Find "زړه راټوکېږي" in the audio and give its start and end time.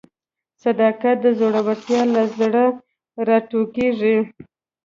2.37-4.17